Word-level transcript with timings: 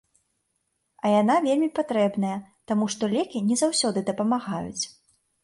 А 1.03 1.11
яна 1.21 1.35
вельмі 1.47 1.69
патрэбная, 1.79 2.39
таму 2.73 2.89
што 2.95 3.03
лекі 3.15 3.43
не 3.53 3.61
заўсёды 3.65 4.05
дапамагаюць. 4.11 4.83